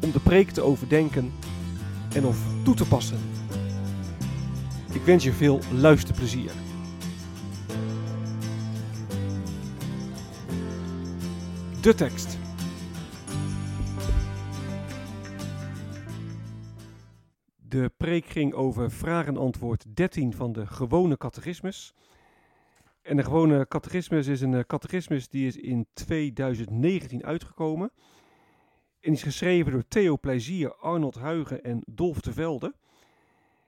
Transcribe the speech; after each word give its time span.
om 0.00 0.10
de 0.12 0.20
preek 0.20 0.50
te 0.50 0.62
overdenken 0.62 1.32
en 2.14 2.24
of 2.24 2.38
toe 2.64 2.74
te 2.74 2.88
passen. 2.88 3.18
Ik 4.92 5.02
wens 5.02 5.24
je 5.24 5.32
veel 5.32 5.60
luisterplezier. 5.72 6.50
De 11.80 11.94
tekst. 11.94 12.38
De 17.68 17.90
preek 17.96 18.26
ging 18.26 18.52
over 18.52 18.90
vraag 18.90 19.26
en 19.26 19.36
antwoord 19.36 19.84
13 19.94 20.34
van 20.34 20.52
de 20.52 20.66
gewone 20.66 21.16
catechismus. 21.16 21.94
En 23.02 23.16
de 23.16 23.24
gewone 23.24 23.68
catechismus 23.68 24.26
is 24.26 24.40
een 24.40 24.66
catechismus 24.66 25.28
die 25.28 25.46
is 25.46 25.56
in 25.56 25.86
2019 25.92 27.24
uitgekomen. 27.24 27.90
En 29.00 29.12
is 29.12 29.22
geschreven 29.22 29.72
door 29.72 29.88
Theo 29.88 30.16
Plezier, 30.16 30.74
Arnold 30.74 31.14
Huigen 31.14 31.64
en 31.64 31.82
Dolf 31.86 32.20
de 32.20 32.32
Velde. 32.32 32.74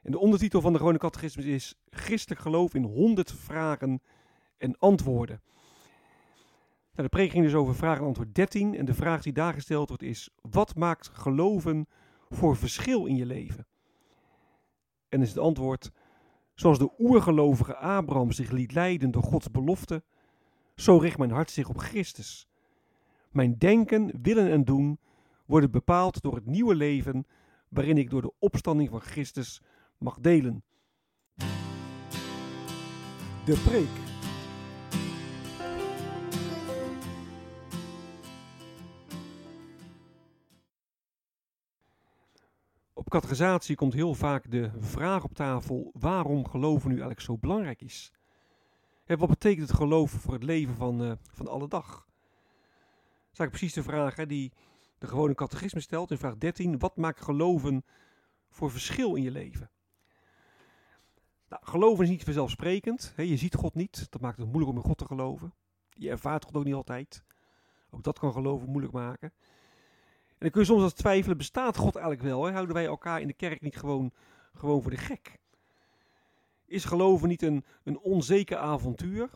En 0.03 0.11
de 0.11 0.19
ondertitel 0.19 0.61
van 0.61 0.73
de 0.73 0.79
gewone 0.79 0.99
catechismus 0.99 1.45
is 1.45 1.75
Christelijk 1.91 2.41
geloof 2.41 2.75
in 2.75 2.83
100 2.83 3.33
vragen 3.33 4.03
en 4.59 4.79
antwoorden. 4.79 5.43
Nou, 6.93 7.09
de 7.09 7.17
preek 7.17 7.31
ging 7.31 7.45
dus 7.45 7.55
over 7.55 7.75
vraag 7.75 7.99
en 7.99 8.05
antwoord 8.05 8.35
13. 8.35 8.75
En 8.75 8.85
de 8.85 8.95
vraag 8.95 9.23
die 9.23 9.33
daar 9.33 9.55
gesteld 9.55 9.89
wordt 9.89 10.03
is: 10.03 10.31
wat 10.41 10.75
maakt 10.75 11.09
geloven 11.09 11.87
voor 12.29 12.57
verschil 12.57 13.07
in 13.07 13.17
je 13.17 13.27
leven? 13.27 13.67
En 15.09 15.23
is 15.23 15.29
het 15.29 15.39
antwoord: 15.39 15.91
zoals 16.55 16.79
de 16.79 16.91
oergelovige 16.99 17.77
Abraham 17.77 18.33
zich 18.33 18.51
liet 18.51 18.73
leiden 18.73 19.11
door 19.11 19.23
Gods 19.23 19.51
belofte, 19.51 20.03
zo 20.75 20.97
richt 20.97 21.19
mijn 21.19 21.31
hart 21.31 21.51
zich 21.51 21.69
op 21.69 21.79
Christus. 21.79 22.49
Mijn 23.31 23.59
denken, 23.59 24.19
willen 24.23 24.51
en 24.51 24.65
doen 24.65 24.99
worden 25.51 25.71
bepaald 25.71 26.23
door 26.23 26.35
het 26.35 26.47
nieuwe 26.47 26.75
leven 26.75 27.27
waarin 27.69 27.99
ik 27.99 28.11
door 28.11 28.23
de 28.23 28.33
opstanding 28.39 28.91
van 28.91 29.01
Christus 29.01 29.63
mag 29.99 30.19
delen. 30.21 30.65
De 33.45 33.63
preek. 33.65 34.09
Op 42.93 43.09
catechisatie 43.09 43.77
komt 43.77 43.93
heel 43.93 44.15
vaak 44.15 44.51
de 44.51 44.71
vraag 44.79 45.25
op 45.25 45.35
tafel 45.35 45.91
waarom 45.93 46.49
geloven 46.49 46.89
nu 46.89 46.95
eigenlijk 46.95 47.21
zo 47.21 47.39
belangrijk 47.39 47.83
is. 47.83 48.13
En 49.05 49.19
wat 49.19 49.29
betekent 49.29 49.69
het 49.69 49.77
geloven 49.77 50.21
voor 50.21 50.33
het 50.33 50.43
leven 50.43 50.75
van, 50.75 51.03
uh, 51.03 51.13
van 51.31 51.49
alle 51.49 51.69
dag? 51.69 51.87
Dat 51.87 51.99
is 53.33 53.39
eigenlijk 53.39 53.51
precies 53.51 53.73
de 53.73 53.83
vraag 53.83 54.17
hè, 54.17 54.27
die 54.27 54.53
de 55.01 55.07
gewone 55.07 55.35
catechisme 55.35 55.81
stelt 55.81 56.11
in 56.11 56.19
vraag 56.19 56.37
13. 56.37 56.79
Wat 56.79 56.97
maakt 56.97 57.21
geloven 57.21 57.85
voor 58.51 58.71
verschil 58.71 59.15
in 59.15 59.23
je 59.23 59.31
leven? 59.31 59.71
Nou, 61.49 61.63
geloven 61.65 62.05
is 62.05 62.11
niet 62.11 62.25
vanzelfsprekend. 62.25 63.13
Je 63.17 63.37
ziet 63.37 63.55
God 63.55 63.75
niet. 63.75 64.07
Dat 64.11 64.21
maakt 64.21 64.39
het 64.39 64.47
moeilijk 64.47 64.71
om 64.71 64.77
in 64.77 64.85
God 64.85 64.99
te 64.99 65.05
geloven. 65.05 65.55
Je 65.89 66.11
ervaart 66.11 66.45
God 66.45 66.57
ook 66.57 66.65
niet 66.65 66.75
altijd. 66.75 67.25
Ook 67.91 68.03
dat 68.03 68.19
kan 68.19 68.33
geloven 68.33 68.69
moeilijk 68.69 68.93
maken. 68.93 69.33
En 70.29 70.37
dan 70.39 70.51
kun 70.51 70.61
je 70.61 70.67
soms 70.67 70.83
als 70.83 70.93
twijfelen, 70.93 71.37
bestaat 71.37 71.77
God 71.77 71.97
eigenlijk 71.97 72.25
wel? 72.27 72.51
Houden 72.51 72.75
wij 72.75 72.87
elkaar 72.87 73.21
in 73.21 73.27
de 73.27 73.33
kerk 73.33 73.61
niet 73.61 73.77
gewoon, 73.77 74.13
gewoon 74.55 74.83
voor 74.83 74.91
de 74.91 74.97
gek? 74.97 75.39
Is 76.67 76.85
geloven 76.85 77.29
niet 77.29 77.43
een, 77.43 77.65
een 77.85 77.99
onzeker 77.99 78.57
avontuur? 78.57 79.31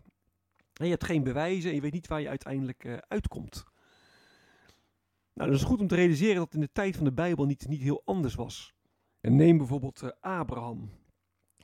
Je 0.73 0.85
hebt 0.85 1.05
geen 1.05 1.23
bewijzen 1.23 1.69
en 1.69 1.75
je 1.75 1.83
weet 1.83 1.93
niet 1.93 2.07
waar 2.07 2.21
je 2.21 2.29
uiteindelijk 2.29 2.85
uh, 2.85 2.97
uitkomt. 3.09 3.65
Nou, 5.35 5.51
dat 5.51 5.59
is 5.59 5.65
goed 5.65 5.81
om 5.81 5.87
te 5.87 5.95
realiseren 5.95 6.37
dat 6.37 6.55
in 6.55 6.61
de 6.61 6.73
tijd 6.73 6.97
van 6.97 7.05
de 7.05 7.13
Bijbel 7.13 7.45
niet, 7.45 7.69
niet 7.69 7.83
heel 7.83 8.03
anders 8.05 8.35
was. 8.35 8.75
En 9.21 9.37
neem 9.37 9.57
bijvoorbeeld 9.59 10.03
uh, 10.03 10.11
Abraham. 10.21 10.91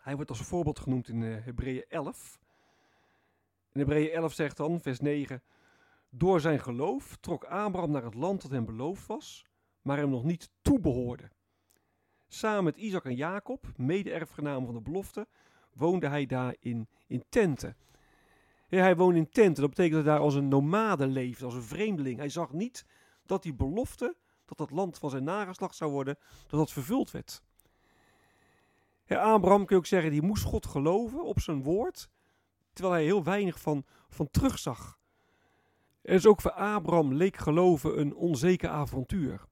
Hij 0.00 0.14
wordt 0.14 0.30
als 0.30 0.42
voorbeeld 0.42 0.78
genoemd 0.78 1.08
in 1.08 1.20
uh, 1.20 1.44
Hebreeën 1.44 1.84
11. 1.88 2.38
In 3.72 3.80
Hebreeën 3.80 4.10
11 4.10 4.32
zegt 4.32 4.56
dan, 4.56 4.80
vers 4.80 5.00
9... 5.00 5.42
Door 6.12 6.40
zijn 6.40 6.60
geloof 6.60 7.16
trok 7.20 7.44
Abraham 7.44 7.90
naar 7.90 8.04
het 8.04 8.14
land 8.14 8.42
dat 8.42 8.50
hem 8.50 8.64
beloofd 8.64 9.06
was, 9.06 9.46
maar 9.82 9.96
hem 9.96 10.10
nog 10.10 10.24
niet 10.24 10.50
toebehoorde. 10.62 11.30
Samen 12.28 12.64
met 12.64 12.76
Isaac 12.76 13.04
en 13.04 13.14
Jacob, 13.14 13.66
mede-erfgenamen 13.76 14.64
van 14.64 14.74
de 14.74 14.80
belofte, 14.80 15.26
woonde 15.72 16.08
hij 16.08 16.26
daar 16.26 16.56
in, 16.60 16.88
in 17.06 17.24
tenten. 17.28 17.76
Hij 18.68 18.96
woonde 18.96 19.18
in 19.18 19.28
tenten, 19.28 19.60
dat 19.62 19.70
betekent 19.70 19.94
dat 19.94 20.04
hij 20.04 20.14
daar 20.14 20.22
als 20.22 20.34
een 20.34 20.48
nomade 20.48 21.06
leefde, 21.06 21.44
als 21.44 21.54
een 21.54 21.62
vreemdeling. 21.62 22.18
Hij 22.18 22.28
zag 22.28 22.52
niet 22.52 22.86
dat 23.30 23.42
die 23.42 23.54
belofte, 23.54 24.16
dat 24.44 24.58
dat 24.58 24.70
land 24.70 24.98
van 24.98 25.10
zijn 25.10 25.24
nageslacht 25.24 25.76
zou 25.76 25.90
worden, 25.90 26.18
dat 26.46 26.60
dat 26.60 26.72
vervuld 26.72 27.10
werd. 27.10 27.42
Ja, 29.04 29.22
Abraham 29.22 29.64
kun 29.64 29.76
je 29.76 29.82
ook 29.82 29.86
zeggen, 29.86 30.10
die 30.10 30.22
moest 30.22 30.44
God 30.44 30.66
geloven 30.66 31.24
op 31.24 31.40
zijn 31.40 31.62
woord, 31.62 32.08
terwijl 32.72 32.94
hij 32.94 33.04
heel 33.04 33.24
weinig 33.24 33.60
van, 33.60 33.84
van 34.08 34.30
terugzag. 34.30 34.98
En 36.02 36.14
dus 36.14 36.26
ook 36.26 36.40
voor 36.40 36.52
Abraham 36.52 37.14
leek 37.14 37.36
geloven 37.36 38.00
een 38.00 38.14
onzeker 38.14 38.68
avontuur. 38.68 39.46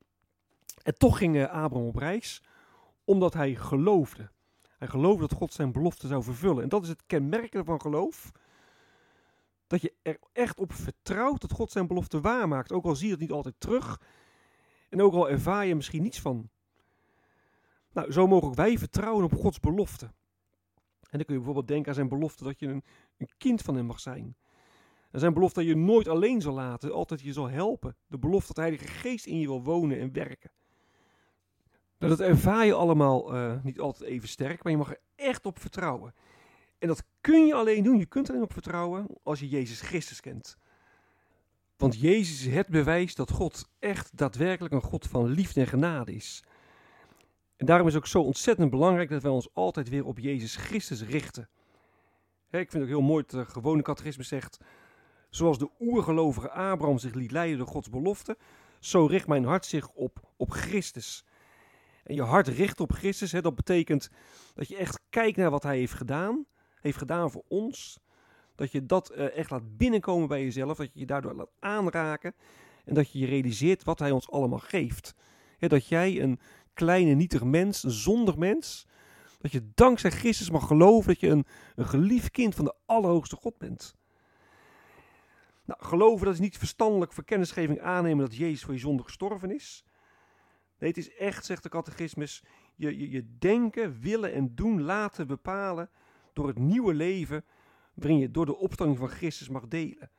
En 0.83 0.99
toch 0.99 1.19
ging 1.19 1.37
eh, 1.37 1.43
Abraham 1.43 1.89
op 1.89 1.97
reis, 1.97 2.43
omdat 3.05 3.35
hij 3.35 3.55
geloofde. 3.55 4.31
Hij 4.79 4.89
geloofde 4.89 5.21
dat 5.21 5.39
God 5.39 5.53
zijn 5.53 5.73
belofte 5.73 6.07
zou 6.07 6.23
vervullen. 6.23 6.63
En 6.63 6.69
dat 6.69 6.83
is 6.83 6.89
het 6.89 7.03
kenmerkende 7.07 7.65
van 7.65 7.81
geloof. 7.81 8.33
Dat 9.69 9.81
je 9.81 9.95
er 10.03 10.19
echt 10.33 10.61
op 10.61 10.73
vertrouwt 10.73 11.41
dat 11.41 11.53
God 11.53 11.71
zijn 11.73 11.87
belofte 11.87 12.21
waarmaakt. 12.21 12.73
Ook 12.73 12.85
al 12.85 12.97
zie 12.97 13.07
je 13.07 13.13
het 13.13 13.21
niet 13.21 13.33
altijd 13.33 13.55
terug. 13.59 14.01
En 14.89 15.03
ook 15.03 15.13
al 15.13 15.31
ervaar 15.31 15.67
je 15.67 15.75
misschien 15.75 16.03
niets 16.03 16.21
van. 16.21 16.49
Nou, 17.93 18.13
zo 18.13 18.27
mogen 18.27 18.49
ook 18.49 18.55
wij 18.55 18.79
vertrouwen 18.79 19.25
op 19.25 19.35
Gods 19.35 19.61
belofte. 19.61 20.05
En 21.11 21.19
dan 21.19 21.25
kun 21.25 21.35
je 21.35 21.41
bijvoorbeeld 21.41 21.69
denken 21.69 21.89
aan 21.89 21.95
zijn 21.95 22.09
belofte 22.09 22.45
dat 22.45 22.59
je 22.59 22.67
een, 22.67 22.85
een 23.17 23.31
kind 23.39 23.63
van 23.63 23.75
hem 23.75 23.87
mag 23.87 24.01
zijn. 24.01 24.37
En 25.11 25.21
zijn 25.21 25.35
belofte 25.35 25.59
dat 25.61 25.69
je 25.69 25.77
nooit 25.77 26.09
alleen 26.09 26.41
zal 26.41 26.55
laten, 26.55 26.93
altijd 26.93 27.21
je 27.21 27.33
zal 27.33 27.49
helpen. 27.49 27.97
De 28.07 28.19
belofte 28.19 28.47
dat 28.47 28.57
de 28.57 28.63
Heilige 28.63 28.87
Geest 28.87 29.27
in 29.27 29.39
je 29.39 29.47
wil 29.47 29.63
wonen 29.63 29.99
en 29.99 30.13
werken. 30.13 30.51
Nou, 31.99 32.17
dat 32.17 32.21
ervaar 32.21 32.67
je 32.67 32.75
allemaal 32.75 33.35
uh, 33.35 33.63
niet 33.63 33.81
altijd 33.81 34.11
even 34.11 34.29
sterk, 34.29 34.63
maar 34.63 34.73
je 34.73 34.79
mag 34.79 34.91
er 34.91 35.01
echt 35.15 35.47
op 35.47 35.59
vertrouwen. 35.59 36.15
En 36.79 36.89
dat 36.89 37.05
kun 37.21 37.47
je 37.47 37.55
alleen 37.55 37.83
doen, 37.83 37.99
je 37.99 38.07
kunt 38.07 38.31
alleen 38.31 38.43
op 38.43 38.53
vertrouwen 38.53 39.07
als 39.23 39.41
je 39.41 39.49
Jezus 39.49 39.81
Christus 39.81 40.21
kent. 40.21 40.59
Want 41.77 42.01
Jezus 42.01 42.47
is 42.47 42.55
het 42.55 42.69
bewijs 42.69 43.15
dat 43.15 43.31
God 43.31 43.69
echt 43.79 44.17
daadwerkelijk 44.17 44.75
een 44.75 44.83
God 44.83 45.07
van 45.07 45.27
liefde 45.27 45.61
en 45.61 45.67
genade 45.67 46.15
is. 46.15 46.45
En 47.57 47.67
daarom 47.67 47.87
is 47.87 47.95
het 47.95 48.03
ook 48.03 48.09
zo 48.09 48.21
ontzettend 48.21 48.71
belangrijk 48.71 49.09
dat 49.09 49.23
wij 49.23 49.31
ons 49.31 49.49
altijd 49.55 49.89
weer 49.89 50.05
op 50.05 50.19
Jezus 50.19 50.57
Christus 50.57 51.03
richten. 51.03 51.49
ik 52.51 52.71
vind 52.71 52.73
het 52.73 52.83
ook 52.83 52.89
heel 52.89 53.01
mooi 53.01 53.25
dat 53.27 53.47
de 53.47 53.53
gewone 53.53 53.83
catechisme 53.83 54.23
zegt 54.23 54.59
Zoals 55.31 55.59
de 55.59 55.71
oergelovige 55.81 56.51
Abraham 56.51 56.99
zich 56.99 57.15
liet 57.15 57.31
leiden 57.31 57.59
door 57.59 57.67
Gods 57.67 57.91
belofte, 57.91 58.37
zo 58.81 59.07
richt 59.07 59.27
mijn 59.27 59.45
hart 59.45 59.67
zich 59.67 59.89
op, 59.89 60.21
op 60.37 60.51
Christus. 60.51 61.25
En 62.05 62.15
je 62.15 62.23
hart 62.23 62.49
richt 62.49 62.81
op 62.81 62.93
Christus, 62.93 63.31
dat 63.31 63.55
betekent 63.55 64.11
dat 64.55 64.69
je 64.69 64.77
echt 64.77 65.01
kijkt 65.11 65.37
naar 65.37 65.51
wat 65.51 65.63
hij 65.63 65.79
heeft 65.79 65.93
gedaan, 65.93 66.47
heeft 66.81 66.99
gedaan 66.99 67.31
voor 67.31 67.45
ons. 67.49 68.01
Dat 68.55 68.73
je 68.73 68.87
dat 68.87 69.13
uh, 69.17 69.37
echt 69.37 69.51
laat 69.51 69.77
binnenkomen 69.77 70.29
bij 70.29 70.43
jezelf, 70.43 70.77
dat 70.77 70.91
je 70.93 71.01
je 71.01 71.07
daardoor 71.07 71.35
laat 71.35 71.51
aanraken. 71.59 72.35
En 72.85 72.95
dat 72.95 73.13
je 73.13 73.19
je 73.19 73.27
realiseert 73.27 73.85
wat 73.85 73.99
hij 73.99 74.11
ons 74.11 74.31
allemaal 74.31 74.59
geeft. 74.59 75.15
dat 75.59 75.87
jij 75.87 76.23
een 76.23 76.41
kleine, 76.75 77.15
nietig 77.15 77.45
mens, 77.45 77.83
een 77.83 77.91
zondig 77.91 78.37
mens, 78.37 78.87
dat 79.39 79.53
je 79.53 79.71
dankzij 79.75 80.11
Christus 80.11 80.51
mag 80.51 80.67
geloven 80.67 81.09
dat 81.13 81.21
je 81.21 81.29
een, 81.29 81.47
een 81.75 81.87
geliefd 81.87 82.31
kind 82.31 82.55
van 82.55 82.65
de 82.65 82.75
Allerhoogste 82.87 83.37
God 83.37 83.59
bent. 83.59 83.97
Nou, 85.65 85.85
geloven 85.85 86.25
dat 86.25 86.35
is 86.35 86.41
niet 86.41 86.59
verstandelijk 86.59 87.13
voor 87.13 87.25
kennisgeving 87.25 87.81
aannemen 87.81 88.25
dat 88.25 88.37
Jezus 88.37 88.65
voor 88.65 88.75
je 88.75 88.81
zonde 88.81 89.03
gestorven 89.03 89.55
is. 89.55 89.85
Nee, 90.79 90.89
het 90.89 90.99
is 90.99 91.15
echt, 91.17 91.45
zegt 91.45 91.63
de 91.63 91.69
catechismus, 91.69 92.43
je, 92.75 92.99
je, 92.99 93.11
je 93.11 93.37
denken, 93.39 94.01
willen 94.01 94.33
en 94.33 94.55
doen 94.55 94.83
laten 94.83 95.27
bepalen 95.27 95.91
door 96.39 96.47
het 96.49 96.59
nieuwe 96.59 96.95
leven 96.95 97.45
waarin 97.95 98.19
je 98.19 98.31
door 98.31 98.47
de 98.47 98.57
opstanding 98.57 98.99
van 98.99 99.09
Christus 99.09 99.49
mag 99.49 99.69
delen. 99.69 100.11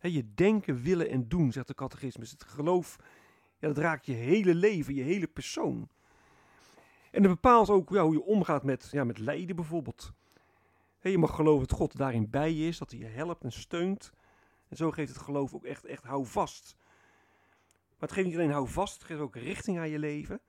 je 0.00 0.34
denken, 0.34 0.82
willen 0.82 1.08
en 1.08 1.28
doen, 1.28 1.52
zegt 1.52 1.66
de 1.66 1.74
catechismus. 1.74 2.30
Het 2.30 2.44
geloof, 2.44 2.96
ja, 3.58 3.68
dat 3.68 3.78
raakt 3.78 4.06
je 4.06 4.12
hele 4.12 4.54
leven, 4.54 4.94
je 4.94 5.02
hele 5.02 5.26
persoon. 5.26 5.88
En 7.10 7.22
dat 7.22 7.32
bepaalt 7.32 7.70
ook 7.70 7.90
ja, 7.90 8.02
hoe 8.02 8.12
je 8.12 8.24
omgaat 8.24 8.62
met, 8.62 8.88
ja, 8.90 9.04
met 9.04 9.18
lijden 9.18 9.56
bijvoorbeeld. 9.56 10.12
je 11.00 11.18
mag 11.18 11.34
geloven 11.34 11.68
dat 11.68 11.78
God 11.78 11.96
daarin 11.96 12.30
bij 12.30 12.52
je 12.52 12.66
is, 12.66 12.78
dat 12.78 12.90
hij 12.90 13.00
je 13.00 13.06
helpt 13.06 13.44
en 13.44 13.52
steunt. 13.52 14.12
En 14.68 14.76
zo 14.76 14.90
geeft 14.90 15.12
het 15.12 15.22
geloof 15.22 15.54
ook 15.54 15.64
echt, 15.64 15.84
echt 15.84 16.04
hou 16.04 16.26
vast. 16.26 16.76
Maar 17.88 18.08
het 18.08 18.12
geeft 18.12 18.26
niet 18.26 18.36
alleen 18.36 18.50
hou 18.50 18.68
vast, 18.68 18.94
het 18.94 19.04
geeft 19.04 19.20
ook 19.20 19.36
richting 19.36 19.78
aan 19.78 19.90
je 19.90 19.98
leven. 19.98 20.40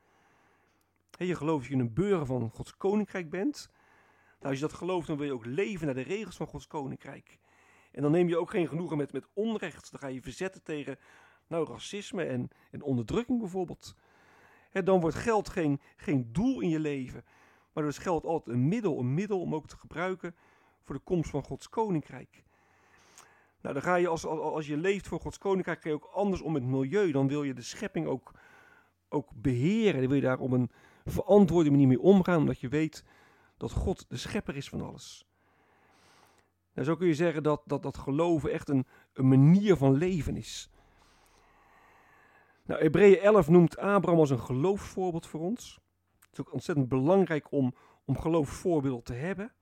je 1.17 1.35
gelooft 1.35 1.69
dat 1.69 1.77
je 1.77 1.83
een 1.83 1.93
burger 1.93 2.25
van 2.25 2.49
Gods 2.49 2.77
koninkrijk 2.77 3.29
bent. 3.29 3.69
Nou, 4.45 4.57
als 4.57 4.65
je 4.65 4.71
dat 4.71 4.79
gelooft, 4.79 5.07
dan 5.07 5.17
wil 5.17 5.25
je 5.25 5.33
ook 5.33 5.45
leven 5.45 5.85
naar 5.85 5.95
de 5.95 6.01
regels 6.01 6.35
van 6.35 6.47
Gods 6.47 6.67
koninkrijk. 6.67 7.39
En 7.91 8.01
dan 8.01 8.11
neem 8.11 8.27
je 8.27 8.37
ook 8.37 8.49
geen 8.49 8.67
genoegen 8.67 8.97
met, 8.97 9.13
met 9.13 9.27
onrecht. 9.33 9.91
Dan 9.91 9.99
ga 9.99 10.07
je 10.07 10.21
verzetten 10.21 10.63
tegen 10.63 10.97
nou, 11.47 11.67
racisme 11.67 12.23
en, 12.23 12.49
en 12.71 12.81
onderdrukking 12.81 13.39
bijvoorbeeld. 13.39 13.95
dan 14.71 14.99
wordt 14.99 15.15
geld 15.15 15.49
geen, 15.49 15.81
geen 15.95 16.29
doel 16.31 16.61
in 16.61 16.69
je 16.69 16.79
leven. 16.79 17.23
Maar 17.73 17.83
dan 17.83 17.91
is 17.91 17.97
geld 17.97 18.25
altijd 18.25 18.55
een 18.55 18.67
middel, 18.67 18.99
een 18.99 19.13
middel 19.13 19.41
om 19.41 19.55
ook 19.55 19.67
te 19.67 19.77
gebruiken 19.77 20.35
voor 20.83 20.95
de 20.95 21.01
komst 21.01 21.29
van 21.29 21.43
Gods 21.43 21.69
koninkrijk. 21.69 22.43
Nou, 23.61 23.73
dan 23.73 23.83
ga 23.83 23.95
je 23.95 24.07
als, 24.07 24.25
als 24.25 24.67
je 24.67 24.77
leeft 24.77 25.07
voor 25.07 25.19
Gods 25.19 25.37
koninkrijk, 25.37 25.81
ga 25.81 25.89
je 25.89 25.95
ook 25.95 26.09
anders 26.13 26.41
om 26.41 26.51
met 26.51 26.61
het 26.61 26.71
milieu. 26.71 27.11
Dan 27.11 27.27
wil 27.27 27.43
je 27.43 27.53
de 27.53 27.61
schepping 27.61 28.07
ook, 28.07 28.31
ook 29.09 29.29
beheren. 29.35 29.99
Dan 29.99 30.07
wil 30.07 30.17
je 30.17 30.21
daar 30.21 30.39
op 30.39 30.51
een 30.51 30.71
verantwoorde 31.05 31.71
manier 31.71 31.87
mee 31.87 32.01
omgaan, 32.01 32.39
omdat 32.39 32.59
je 32.59 32.67
weet 32.67 33.03
dat 33.57 33.71
God 33.71 34.05
de 34.09 34.17
schepper 34.17 34.55
is 34.55 34.69
van 34.69 34.81
alles. 34.81 35.25
Nou, 36.73 36.87
zo 36.87 36.95
kun 36.95 37.07
je 37.07 37.13
zeggen 37.13 37.43
dat 37.43 37.61
dat, 37.65 37.83
dat 37.83 37.97
geloven 37.97 38.51
echt 38.51 38.69
een, 38.69 38.85
een 39.13 39.27
manier 39.27 39.75
van 39.75 39.93
leven 39.93 40.35
is. 40.35 40.69
Nou, 42.65 42.81
Hebreeën 42.81 43.19
11 43.19 43.49
noemt 43.49 43.77
Abraham 43.77 44.19
als 44.19 44.29
een 44.29 44.39
geloofsvoorbeeld 44.39 45.27
voor 45.27 45.39
ons. 45.39 45.79
Het 46.19 46.31
is 46.31 46.39
ook 46.39 46.53
ontzettend 46.53 46.87
belangrijk 46.87 47.51
om, 47.51 47.75
om 48.05 48.19
geloofsvoorbeeld 48.19 49.05
te 49.05 49.13
hebben. 49.13 49.53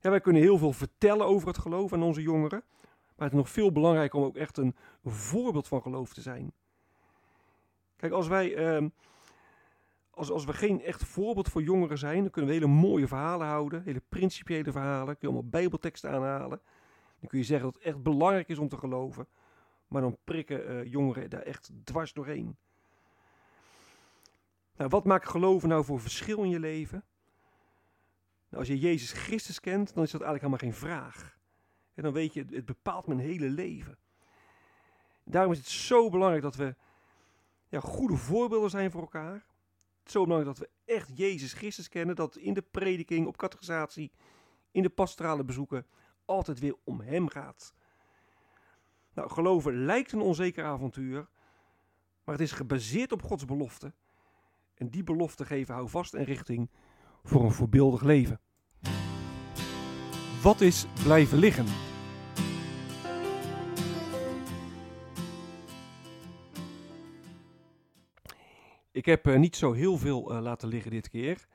Ja, 0.00 0.10
wij 0.10 0.20
kunnen 0.20 0.42
heel 0.42 0.58
veel 0.58 0.72
vertellen 0.72 1.26
over 1.26 1.48
het 1.48 1.58
geloof 1.58 1.92
aan 1.92 2.02
onze 2.02 2.22
jongeren. 2.22 2.62
Maar 3.16 3.26
het 3.26 3.32
is 3.32 3.38
nog 3.38 3.50
veel 3.50 3.72
belangrijker 3.72 4.18
om 4.18 4.24
ook 4.24 4.36
echt 4.36 4.56
een 4.56 4.76
voorbeeld 5.04 5.68
van 5.68 5.82
geloof 5.82 6.14
te 6.14 6.20
zijn. 6.20 6.52
Kijk, 7.96 8.12
als 8.12 8.28
wij 8.28 8.54
ehm, 8.54 8.88
als, 10.14 10.30
als 10.30 10.44
we 10.44 10.52
geen 10.52 10.82
echt 10.82 11.04
voorbeeld 11.04 11.48
voor 11.48 11.62
jongeren 11.62 11.98
zijn, 11.98 12.20
dan 12.20 12.30
kunnen 12.30 12.50
we 12.50 12.56
hele 12.56 12.72
mooie 12.72 13.08
verhalen 13.08 13.46
houden, 13.46 13.82
hele 13.82 14.02
principiële 14.08 14.72
verhalen, 14.72 15.06
kun 15.06 15.16
je 15.20 15.26
allemaal 15.26 15.50
bijbelteksten 15.50 16.10
aanhalen. 16.10 16.60
Dan 17.20 17.28
kun 17.28 17.38
je 17.38 17.44
zeggen 17.44 17.66
dat 17.66 17.74
het 17.74 17.84
echt 17.84 18.02
belangrijk 18.02 18.48
is 18.48 18.58
om 18.58 18.68
te 18.68 18.76
geloven, 18.76 19.26
maar 19.88 20.00
dan 20.00 20.18
prikken 20.24 20.70
uh, 20.70 20.84
jongeren 20.92 21.30
daar 21.30 21.42
echt 21.42 21.70
dwars 21.84 22.12
doorheen. 22.12 22.56
Nou, 24.76 24.90
wat 24.90 25.04
maakt 25.04 25.28
geloven 25.28 25.68
nou 25.68 25.84
voor 25.84 26.00
verschil 26.00 26.42
in 26.42 26.50
je 26.50 26.60
leven? 26.60 27.04
Nou, 28.48 28.58
als 28.58 28.68
je 28.68 28.78
Jezus 28.78 29.12
Christus 29.12 29.60
kent, 29.60 29.94
dan 29.94 30.02
is 30.02 30.10
dat 30.10 30.20
eigenlijk 30.20 30.52
helemaal 30.52 30.72
geen 30.72 30.88
vraag. 30.88 31.38
En 31.94 32.02
dan 32.02 32.12
weet 32.12 32.32
je, 32.32 32.44
het 32.50 32.64
bepaalt 32.64 33.06
mijn 33.06 33.18
hele 33.18 33.48
leven. 33.48 33.98
Daarom 35.24 35.52
is 35.52 35.58
het 35.58 35.68
zo 35.68 36.10
belangrijk 36.10 36.42
dat 36.42 36.56
we 36.56 36.74
ja, 37.68 37.80
goede 37.80 38.16
voorbeelden 38.16 38.70
zijn 38.70 38.90
voor 38.90 39.00
elkaar 39.00 39.44
zo 40.10 40.24
belangrijk 40.24 40.56
dat 40.56 40.68
we 40.68 40.92
echt 40.92 41.16
Jezus 41.18 41.52
Christus 41.52 41.88
kennen. 41.88 42.16
Dat 42.16 42.36
in 42.36 42.54
de 42.54 42.62
prediking, 42.62 43.26
op 43.26 43.36
catechisatie, 43.36 44.12
in 44.70 44.82
de 44.82 44.90
pastorale 44.90 45.44
bezoeken 45.44 45.86
altijd 46.24 46.58
weer 46.58 46.76
om 46.84 47.00
Hem 47.00 47.28
gaat. 47.28 47.74
Nou, 49.14 49.30
geloven 49.30 49.84
lijkt 49.84 50.12
een 50.12 50.20
onzeker 50.20 50.64
avontuur, 50.64 51.28
maar 52.24 52.34
het 52.34 52.44
is 52.44 52.52
gebaseerd 52.52 53.12
op 53.12 53.22
Gods 53.22 53.44
belofte. 53.44 53.92
En 54.74 54.88
die 54.88 55.04
belofte 55.04 55.44
geven 55.44 55.74
houvast 55.74 56.14
en 56.14 56.24
richting 56.24 56.70
voor 57.24 57.44
een 57.44 57.52
voorbeeldig 57.52 58.02
leven. 58.02 58.40
Wat 60.42 60.60
is 60.60 60.86
blijven 61.02 61.38
liggen? 61.38 61.93
Ik 68.94 69.06
heb 69.06 69.26
uh, 69.26 69.38
niet 69.38 69.56
zo 69.56 69.72
heel 69.72 69.98
veel 69.98 70.32
uh, 70.32 70.40
laten 70.40 70.68
liggen 70.68 70.90
dit 70.90 71.08
keer. 71.08 71.46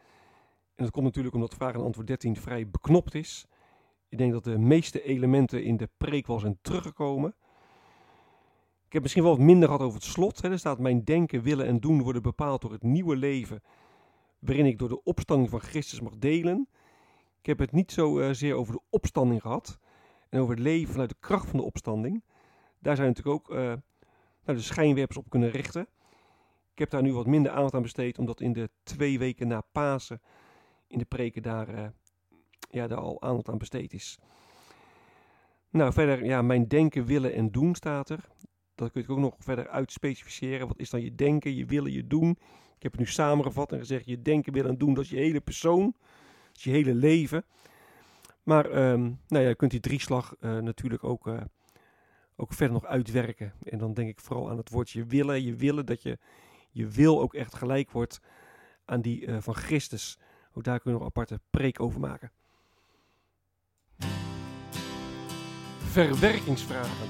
En 0.75 0.83
dat 0.83 0.91
komt 0.91 1.05
natuurlijk 1.05 1.35
omdat 1.35 1.53
vraag 1.53 1.73
en 1.73 1.81
antwoord 1.81 2.07
13 2.07 2.35
vrij 2.35 2.69
beknopt 2.69 3.15
is. 3.15 3.45
Ik 4.09 4.17
denk 4.17 4.31
dat 4.31 4.43
de 4.43 4.57
meeste 4.57 5.03
elementen 5.03 5.63
in 5.63 5.77
de 5.77 5.89
preek 5.97 6.27
wel 6.27 6.39
zijn 6.39 6.57
teruggekomen. 6.61 7.35
Ik 8.85 8.93
heb 8.93 9.01
misschien 9.01 9.23
wel 9.23 9.31
wat 9.31 9.45
minder 9.45 9.67
gehad 9.67 9.83
over 9.83 9.99
het 9.99 10.07
slot. 10.07 10.41
Hè. 10.41 10.49
Er 10.49 10.59
staat: 10.59 10.79
Mijn 10.79 11.03
denken, 11.03 11.41
willen 11.41 11.65
en 11.65 11.79
doen 11.79 12.01
worden 12.01 12.21
bepaald 12.21 12.61
door 12.61 12.71
het 12.71 12.83
nieuwe 12.83 13.15
leven. 13.15 13.61
waarin 14.39 14.65
ik 14.65 14.77
door 14.77 14.89
de 14.89 15.03
opstanding 15.03 15.49
van 15.49 15.59
Christus 15.59 16.01
mag 16.01 16.17
delen. 16.17 16.67
Ik 17.39 17.45
heb 17.45 17.59
het 17.59 17.71
niet 17.71 17.91
zozeer 17.91 18.53
uh, 18.53 18.59
over 18.59 18.73
de 18.73 18.81
opstanding 18.89 19.41
gehad. 19.41 19.79
en 20.29 20.39
over 20.39 20.55
het 20.55 20.63
leven 20.63 20.91
vanuit 20.91 21.09
de 21.09 21.17
kracht 21.19 21.47
van 21.49 21.59
de 21.59 21.65
opstanding. 21.65 22.23
Daar 22.79 22.95
zijn 22.95 23.07
natuurlijk 23.07 23.35
ook 23.35 23.55
nou, 23.55 23.77
de 24.57 24.61
schijnwerpers 24.61 25.17
op 25.17 25.29
kunnen 25.29 25.51
richten. 25.51 25.87
Ik 26.79 26.85
heb 26.85 26.93
daar 26.93 27.09
nu 27.09 27.13
wat 27.13 27.25
minder 27.25 27.51
aandacht 27.51 27.73
aan 27.73 27.81
besteed, 27.81 28.19
omdat 28.19 28.41
in 28.41 28.53
de 28.53 28.69
twee 28.83 29.19
weken 29.19 29.47
na 29.47 29.61
Pasen 29.71 30.21
in 30.87 30.97
de 30.97 31.05
preken 31.05 31.41
daar, 31.41 31.69
uh, 31.69 31.85
ja, 32.71 32.87
daar 32.87 32.97
al 32.97 33.21
aandacht 33.21 33.49
aan 33.49 33.57
besteed 33.57 33.93
is. 33.93 34.19
Nou, 35.69 35.93
verder, 35.93 36.25
ja, 36.25 36.41
mijn 36.41 36.67
denken, 36.67 37.05
willen 37.05 37.33
en 37.33 37.51
doen 37.51 37.75
staat 37.75 38.09
er. 38.09 38.19
Dat 38.75 38.91
kun 38.91 39.01
je 39.01 39.09
ook 39.09 39.17
nog 39.17 39.35
verder 39.37 39.67
uitspecificeren. 39.67 40.67
Wat 40.67 40.79
is 40.79 40.89
dan 40.89 41.01
je 41.01 41.15
denken, 41.15 41.55
je 41.55 41.65
willen, 41.65 41.91
je 41.91 42.07
doen? 42.07 42.29
Ik 42.75 42.83
heb 42.83 42.91
het 42.91 43.01
nu 43.01 43.07
samengevat 43.07 43.71
en 43.71 43.79
gezegd, 43.79 44.05
je 44.05 44.21
denken, 44.21 44.53
willen 44.53 44.71
en 44.71 44.77
doen, 44.77 44.93
dat 44.93 45.03
is 45.03 45.09
je 45.09 45.17
hele 45.17 45.41
persoon. 45.41 45.95
Je 46.51 46.69
hele 46.69 46.93
leven. 46.93 47.45
Maar 48.43 48.91
um, 48.91 49.19
nou 49.27 49.43
ja, 49.43 49.49
je 49.49 49.55
kunt 49.55 49.71
die 49.71 49.79
drieslag 49.79 50.35
uh, 50.39 50.57
natuurlijk 50.57 51.03
ook, 51.03 51.27
uh, 51.27 51.41
ook 52.35 52.53
verder 52.53 52.73
nog 52.73 52.85
uitwerken. 52.85 53.53
En 53.63 53.77
dan 53.77 53.93
denk 53.93 54.09
ik 54.09 54.19
vooral 54.19 54.49
aan 54.49 54.57
het 54.57 54.69
woordje 54.69 55.05
willen. 55.05 55.43
Je 55.43 55.55
willen 55.55 55.85
dat 55.85 56.01
je 56.01 56.17
je 56.69 56.87
wil 56.87 57.21
ook 57.21 57.33
echt 57.33 57.55
gelijk 57.55 57.91
wordt 57.91 58.19
aan 58.85 59.01
die 59.01 59.25
uh, 59.25 59.37
van 59.39 59.55
Christus. 59.55 60.17
Ook 60.53 60.63
daar 60.63 60.79
kunnen 60.79 60.99
we 60.99 61.05
een 61.05 61.11
aparte 61.11 61.39
preek 61.49 61.81
over 61.81 61.99
maken. 61.99 62.31
Verwerkingsvragen. 65.77 67.07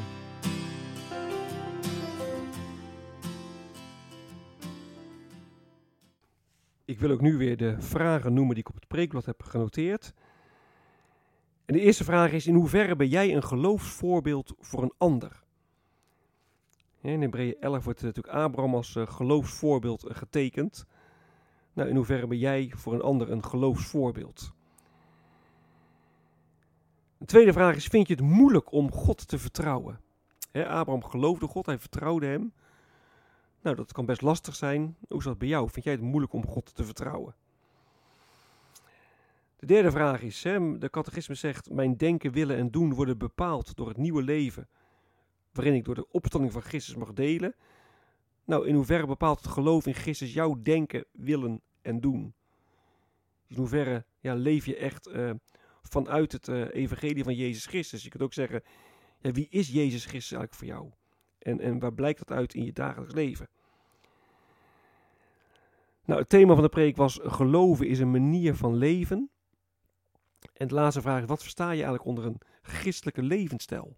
Ik 6.86 7.00
wil 7.00 7.12
ook 7.12 7.22
nu 7.22 7.38
weer 7.38 7.58
de 7.58 7.82
vragen 7.82 8.34
noemen 8.34 8.56
die 8.56 8.64
ik 8.64 8.70
op 8.70 8.76
het 8.76 8.88
preekblad 8.88 9.26
heb 9.26 9.44
genoteerd. 9.44 10.14
En 11.66 11.74
de 11.74 11.82
eerste 11.82 12.04
vraag 12.04 12.32
is: 12.32 12.48
in 12.48 12.54
hoeverre 12.56 12.96
ben 12.96 13.08
jij 13.08 13.36
een 13.36 13.44
geloofsvoorbeeld 13.44 14.54
voor 14.60 14.84
een 14.84 14.94
ander? 14.98 15.44
In 17.02 17.22
Hebreeën 17.22 17.56
11 17.60 17.84
wordt 17.84 18.02
natuurlijk 18.02 18.36
Abraham 18.36 18.76
als 18.76 18.96
uh, 18.96 19.08
geloofsvoorbeeld 19.08 20.06
uh, 20.06 20.16
getekend. 20.16 20.86
Nou, 21.74 21.90
in 21.90 21.96
hoeverre 21.96 22.28
ben 22.28 22.38
jij 22.38 22.72
voor 22.76 22.94
een 22.94 23.02
ander 23.02 23.32
een 23.32 23.44
geloofsvoorbeeld? 23.44 24.54
De 27.18 27.26
tweede 27.26 27.54
vraag 27.54 27.76
is: 27.76 27.86
vind 27.86 28.08
je 28.08 28.14
het 28.14 28.24
moeilijk 28.24 28.72
om 28.72 28.92
God 28.92 29.28
te 29.28 29.40
vertrouwen? 29.40 30.00
Abraham 30.52 31.04
geloofde 31.04 31.48
God, 31.48 31.66
hij 31.66 31.80
vertrouwde 31.80 32.26
hem. 32.26 32.54
Nou, 33.62 33.76
dat 33.76 33.92
kan 33.92 34.06
best 34.06 34.22
lastig 34.22 34.56
zijn. 34.56 34.96
Hoe 35.08 35.18
is 35.18 35.24
dat 35.24 35.38
bij 35.38 35.48
jou? 35.48 35.70
Vind 35.70 35.86
jij 35.86 35.94
het 35.94 36.04
moeilijk 36.04 36.34
om 36.34 36.48
God 36.48 36.76
te 36.76 36.84
vertrouwen? 36.84 37.36
De 39.56 39.66
derde 39.66 39.92
vraag 39.92 40.22
is: 40.22 40.42
de 40.42 40.88
catechisme 40.92 41.36
zegt: 41.36 41.70
Mijn 41.70 41.98
denken, 41.98 42.32
willen 42.32 42.58
en 42.58 42.72
doen 42.72 42.94
worden 42.94 43.18
bepaald 43.18 43.76
door 43.76 43.88
het 43.88 43.98
nieuwe 43.98 44.24
leven 44.24 44.68
waarin 45.52 45.74
ik 45.74 45.86
door 45.86 45.96
de 45.96 46.12
opstanding 46.12 46.54
van 46.54 46.62
Christus 46.62 46.96
mag 46.96 47.14
delen. 47.14 47.56
Nou, 48.46 48.68
in 48.68 48.76
hoeverre 48.76 49.06
bepaalt 49.06 49.42
het 49.42 49.48
geloof 49.48 49.86
in 49.86 49.94
Christus 49.94 50.34
jouw 50.34 50.62
denken, 50.62 51.06
willen 51.12 51.62
en 51.82 52.00
doen? 52.00 52.34
in 53.50 53.56
hoeverre 53.56 54.06
ja, 54.20 54.34
leef 54.34 54.66
je 54.66 54.76
echt 54.76 55.08
uh, 55.08 55.32
vanuit 55.82 56.32
het 56.32 56.48
uh, 56.48 56.74
evangelie 56.74 57.24
van 57.24 57.36
Jezus 57.36 57.66
Christus? 57.66 58.04
Je 58.04 58.10
kunt 58.10 58.24
ook 58.24 58.34
zeggen, 58.34 58.64
ja, 59.20 59.32
wie 59.32 59.48
is 59.50 59.68
Jezus 59.68 60.06
Christus 60.06 60.32
eigenlijk 60.32 60.54
voor 60.54 60.68
jou? 60.68 60.92
En, 61.40 61.60
en 61.60 61.80
waar 61.80 61.94
blijkt 61.94 62.20
dat 62.20 62.38
uit 62.38 62.54
in 62.54 62.66
je 62.66 62.74
dagelijks 62.74 63.14
leven? 63.14 63.48
Nou, 66.06 66.20
het 66.20 66.30
thema 66.30 66.54
van 66.54 66.64
de 66.64 66.70
preek 66.70 66.96
was 66.96 67.20
geloven 67.22 67.88
is 67.88 68.00
een 68.00 68.12
manier 68.12 68.56
van 68.56 68.76
leven. 68.76 69.30
En 70.54 70.68
de 70.68 70.74
laatste 70.74 71.02
vraag 71.02 71.22
is, 71.22 71.28
wat 71.28 71.42
versta 71.42 71.66
je 71.66 71.74
eigenlijk 71.74 72.06
onder 72.06 72.26
een 72.26 72.42
christelijke 72.62 73.22
levensstijl? 73.22 73.98